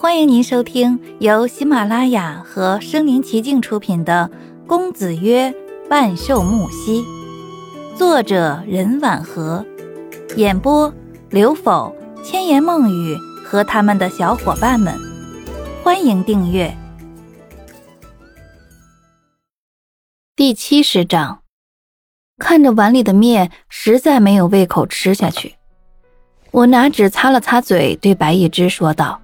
[0.00, 4.30] 欢迎您收听由喜马拉雅和声临其境出品的
[4.68, 5.52] 《公子曰
[5.90, 7.02] 万寿木兮》，
[7.96, 9.66] 作者任婉和，
[10.36, 10.94] 演播
[11.30, 11.92] 刘否、
[12.22, 14.94] 千言梦语和他们的小伙伴们。
[15.82, 16.72] 欢迎订阅。
[20.36, 21.40] 第七十章，
[22.38, 25.56] 看着碗里的面，实在没有胃口吃下去。
[26.52, 29.20] 我拿纸擦了擦嘴，对白一枝说道。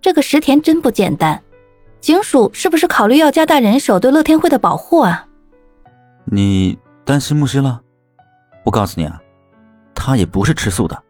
[0.00, 1.42] 这个石田真不简单，
[2.00, 5.26] 警署是不是考虑要加大人手对乐天会的保护啊？
[6.24, 7.80] 你担心木西了？
[8.64, 9.20] 我告诉你啊，
[9.94, 11.02] 他也不是吃素的，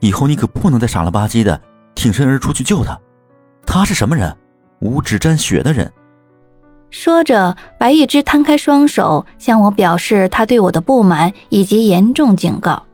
[0.00, 1.58] 以后你可不能再傻了吧唧的
[1.94, 2.98] 挺身而出去救他。
[3.64, 4.36] 他是什么人？
[4.80, 5.90] 五指沾血的人。
[6.90, 12.84] 说着，白玉枝摊开双手向我表示他对我的不满以及严重警告。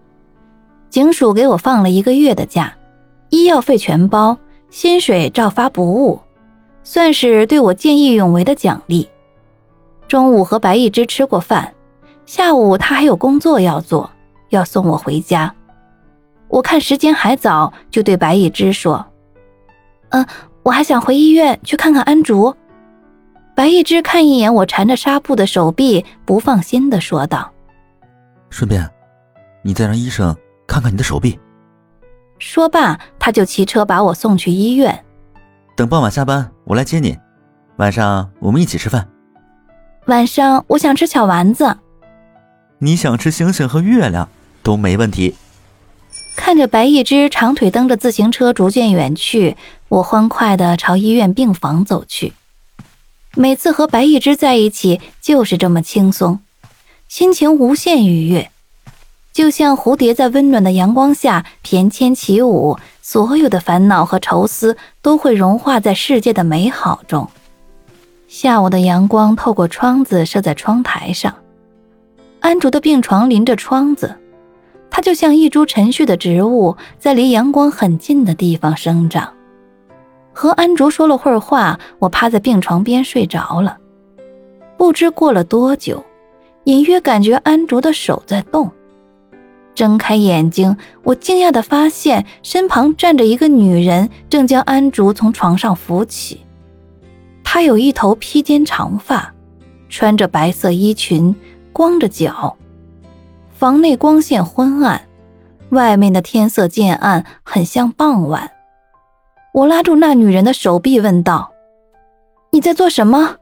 [0.88, 2.73] 警署给我放了一个月的假，
[3.30, 4.38] 医药费全包。
[4.70, 6.20] 薪水照发不误，
[6.83, 9.09] 算是对我见义勇为的奖励。
[10.07, 11.73] 中午和白一枝吃过饭，
[12.24, 14.10] 下午他还有工作要做，
[14.51, 15.52] 要送我回家。
[16.49, 19.04] 我看时间还早，就对白一枝说
[20.10, 20.24] ：“嗯，
[20.62, 22.55] 我还想回医院去看看安竹。”
[23.55, 27.52] 白一枝看一眼我缠着纱布的手臂，不放心的说道
[28.51, 28.88] ：“顺便，
[29.62, 30.34] 你再让医生
[30.66, 31.38] 看看你的手臂。”
[32.41, 35.05] 说罢，他就骑车把我送去医院。
[35.77, 37.16] 等傍晚下班，我来接你。
[37.77, 39.09] 晚上我们一起吃饭。
[40.07, 41.77] 晚上我想吃小丸子。
[42.79, 44.29] 你想吃星星和月亮
[44.63, 45.37] 都没问题。
[46.35, 49.57] 看着白一只长腿蹬着自行车逐渐远去，
[49.88, 52.33] 我欢快地朝医院病房走去。
[53.35, 56.41] 每次和白一只在一起，就是这么轻松，
[57.07, 58.51] 心情无限愉悦。
[59.32, 67.28] 就像蝴蝶在温暖的阳光下翩跹起舞，所有的烦恼和愁思都会融化在世界的美好中。
[68.26, 71.34] 下午的阳光透过窗子射在窗台上，
[72.41, 74.16] 安竹的病床临着窗子，
[74.91, 79.32] 它就像一株沉睡的植物，在离阳光很近的地方生长。
[80.32, 83.76] 和安竹说了会儿话，我趴在病床边睡着了。
[84.76, 86.05] 不知过了多久，
[86.65, 88.71] 隐约感觉安竹的手在动。
[89.75, 96.44] 睁开眼睛，我惊讶地发现身旁站着一个女人，正将安竹从床上扶起。
[97.42, 99.32] 她有一头披肩长发，
[99.88, 101.34] 穿着白色衣裙，
[101.72, 102.56] 光着脚。
[103.53, 105.03] 房内光线昏暗，
[105.70, 108.50] 外面的天色渐暗，很像傍晚。
[109.52, 111.52] 我拉住那女人的手臂，问道
[112.52, 113.37] ：“你在做什么？”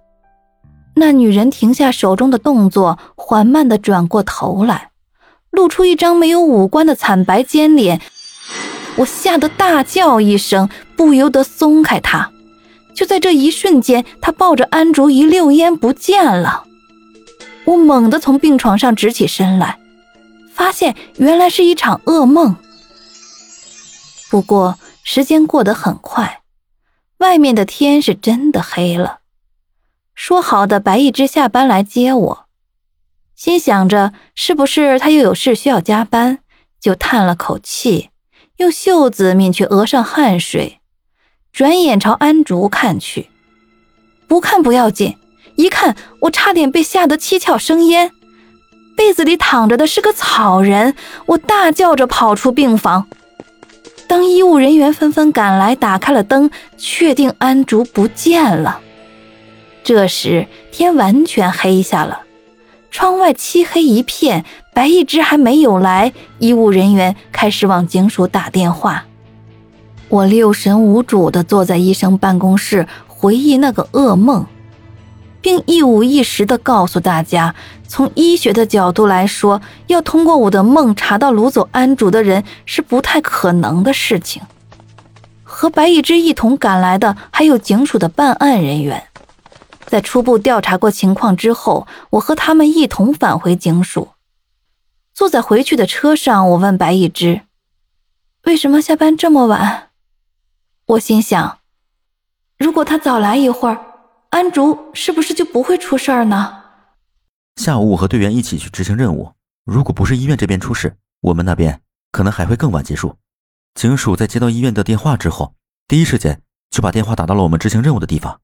[0.97, 4.88] 那女人停下手中的动作，缓慢地转过头来。
[5.59, 8.01] 露出一张没有五官的惨白尖脸，
[8.95, 12.31] 我吓得大叫一声，不由得松开他。
[12.95, 16.63] 就在这一瞬间，他抱着安竹一溜烟不见了。
[17.65, 19.81] 我猛地从病床上直起身来，
[20.55, 22.55] 发现原来是一场噩梦。
[24.31, 26.43] 不过时间过得很快，
[27.19, 29.19] 外面的天是真的黑了。
[30.15, 32.48] 说好的白一枝下班来接我。
[33.39, 36.41] 心想着是不是他又有事需要加班，
[36.81, 38.11] 就叹了口气，
[38.57, 40.81] 用袖子抿去额上汗水，
[41.53, 43.31] 转眼朝安竹看去。
[44.27, 45.17] 不看不要紧，
[45.55, 48.11] 一看我差点被吓得七窍生烟。
[48.97, 53.07] 被子里躺着的是个草人，我大叫着跑出病房。
[54.09, 58.81] 当医务人员纷纷赶来，打开了灯，确定安竹不见了。
[59.85, 62.23] 这时天完全黑下了。
[62.91, 64.45] 窗外漆黑一片，
[64.75, 69.05] 白一枝还没有来，医务人员开始往警署打电话。
[70.09, 74.47] 我六神无主地坐在医生办公室，回忆那个噩梦，
[75.41, 77.55] 并一五一十地告诉大家：
[77.87, 84.43] 从医学的角度来说，要通过我的梦查到掳走安主的人是不太可能的事情。
[85.45, 89.08] 和白一枝一同赶来的还有警署的办案人员。
[89.89, 94.09] 在初步调查过情况之后，我和他们一同返回警署。
[95.15, 97.41] 坐在回去的车上，我问白一枝
[98.45, 99.89] ：“为什么下班这么晚？”
[100.87, 101.61] 我心想
[102.59, 103.85] ：“如果他早来一会儿，
[104.29, 106.65] 安竹是不是就不会出事儿呢？”
[107.57, 109.33] 下午我和队员一起去执行任务，
[109.65, 111.81] 如果不是医院这边出事，我们那边
[112.13, 113.17] 可能还会更晚结束。
[113.75, 115.55] 警署在接到医院的电话之后，
[115.89, 118.41] 第一时间就把电话打到了我们执行任务的地方。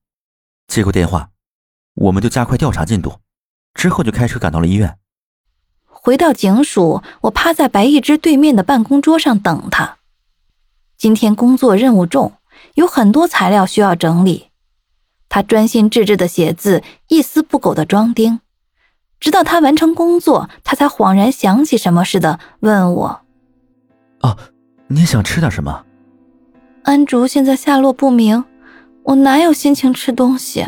[0.66, 1.30] 接过电话。
[1.94, 3.20] 我们就加快调查进度，
[3.74, 4.98] 之后就开车赶到了医院。
[5.86, 9.98] 回到警署，我趴在白一枝对面的办公桌上等他。
[10.98, 12.34] 今天工作任务重，
[12.74, 14.50] 有很多材料需要整理。
[15.28, 18.40] 他专心致志的写字，一丝不苟的装订。
[19.18, 23.22] 直到他完成工作，他才恍然想起什么似的问我
[24.20, 24.36] ：“哦，
[24.88, 25.86] 你想吃点什么？”
[26.84, 28.44] 安竹现在下落不明，
[29.04, 30.66] 我哪有心情吃东西？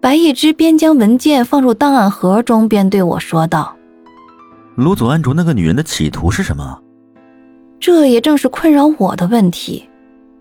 [0.00, 3.76] 白一之边将文件放入档案盒中，边对我说道
[4.76, 6.80] ：“掳走安竹那个女人的企图是什么？”
[7.78, 9.88] 这也正是困扰我的问题。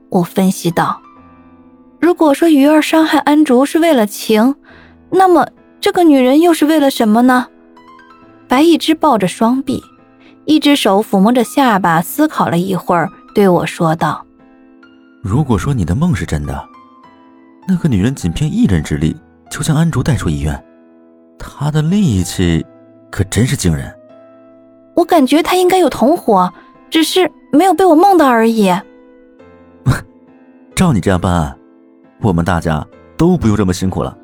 [0.10, 1.02] 我分析道
[2.00, 4.56] ：“如果说鱼儿伤害安竹是为了情，
[5.10, 5.48] 那么……”
[5.82, 7.48] 这个女人又是为了什么呢？
[8.50, 9.82] 白一之抱着双臂，
[10.44, 14.26] 一只手抚摸着下巴，思考了一会儿，对我说道
[15.24, 16.68] ：“如果说你的梦是真的，
[17.66, 19.16] 那个女人仅凭一人之力
[19.50, 20.63] 就将安竹带出医院，
[21.38, 22.66] 他的力气
[23.10, 23.94] 可真是惊人。
[24.96, 26.54] 我感觉他应该有同伙，
[26.90, 28.72] 只是没有被我梦到而已。
[30.75, 31.57] 照你这样办案，
[32.22, 32.86] 我们大家
[33.18, 34.16] 都不用这么辛苦了。”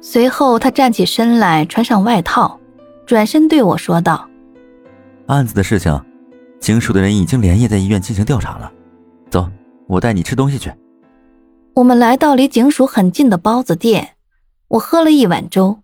[0.00, 2.60] 随后，他站起身来，穿上外套，
[3.06, 4.28] 转身对我说道
[5.26, 6.00] ：“案子的事情，
[6.60, 8.70] 警署的人已经连夜在医院进行调查了。
[9.30, 9.48] 走，
[9.88, 10.72] 我带你吃东西去。”
[11.74, 14.15] 我们来到离警署很近的包子店，
[14.68, 15.82] 我喝了一碗粥。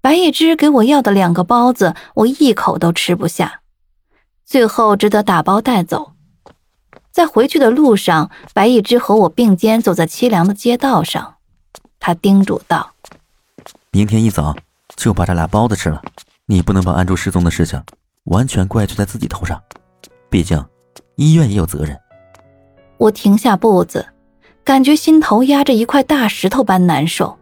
[0.00, 3.60] 白一之给我要的两个包子，我一口都吃不下，
[4.46, 6.12] 最后只得打包带走。
[7.10, 11.34] 在回去的路上，白一之和我并肩走在凄凉的街道上，
[11.98, 12.94] 他叮嘱道。
[13.90, 14.56] 明天一早
[14.96, 16.00] 就把这俩包子吃了。
[16.46, 17.82] 你不能把安珠失踪的事情
[18.24, 19.60] 完全怪罪在自己头上，
[20.30, 20.64] 毕竟
[21.16, 21.98] 医院也有责任。
[22.96, 24.06] 我停下步子，
[24.64, 27.36] 感觉心头压着一块大石头般难受。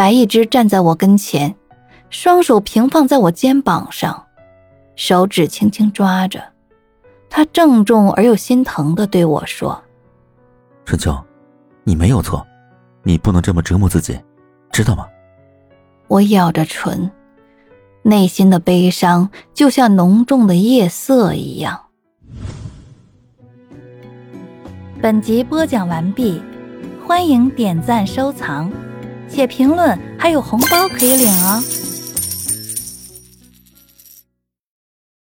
[0.00, 1.54] 白一只站在我跟前，
[2.08, 4.24] 双手平放在我肩膀上，
[4.96, 6.42] 手指轻轻抓着。
[7.28, 9.78] 他郑重而又心疼的对我说
[10.86, 11.14] ：“春秋，
[11.84, 12.46] 你没有错，
[13.02, 14.18] 你不能这么折磨自己，
[14.72, 15.06] 知道吗？”
[16.08, 17.10] 我咬着唇，
[18.00, 21.78] 内心的悲伤就像浓重的夜色一样。
[25.02, 26.42] 本集播讲完毕，
[27.06, 28.72] 欢迎点赞收藏，
[29.30, 31.62] 写评论还有红包可以领哦。